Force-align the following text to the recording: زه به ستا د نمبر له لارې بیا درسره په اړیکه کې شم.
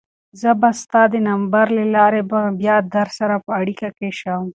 زه 0.41 0.49
به 0.61 0.69
ستا 0.81 1.01
د 1.13 1.15
نمبر 1.29 1.65
له 1.77 1.83
لارې 1.95 2.21
بیا 2.61 2.77
درسره 2.95 3.35
په 3.45 3.51
اړیکه 3.59 3.87
کې 3.97 4.09
شم. 4.19 4.43